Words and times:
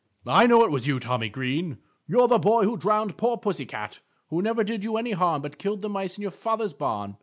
"I 0.25 0.47
know 0.47 0.63
it 0.65 0.71
was 0.71 0.87
you, 0.87 0.99
Tommy 0.99 1.29
Green. 1.29 1.77
You're 2.07 2.27
the 2.27 2.39
boy 2.39 2.63
who 2.63 2.75
drowned 2.75 3.17
poor 3.17 3.37
pussy 3.37 3.67
cat, 3.67 3.99
who 4.29 4.41
never 4.41 4.63
did 4.63 4.83
you 4.83 4.97
any 4.97 5.11
harm 5.11 5.43
but 5.43 5.59
killed 5.59 5.83
the 5.83 5.89
mice 5.89 6.17
in 6.17 6.23
your 6.23 6.31
father's 6.31 6.73
barn!" 6.73 7.17